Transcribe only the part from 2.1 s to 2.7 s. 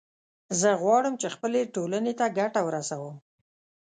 ته ګټه